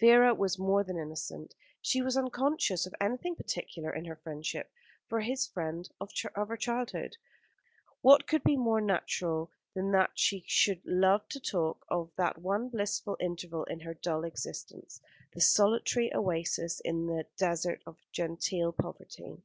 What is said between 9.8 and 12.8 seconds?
that she should love to talk of that one